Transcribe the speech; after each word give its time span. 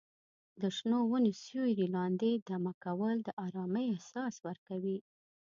د 0.61 0.63
شنو 0.77 0.99
ونو 1.11 1.31
سیوري 1.43 1.87
لاندې 1.95 2.29
دمه 2.47 2.73
کول 2.83 3.15
د 3.23 3.29
ارامۍ 3.45 3.85
احساس 3.95 4.33
ورکوي. 4.47 4.97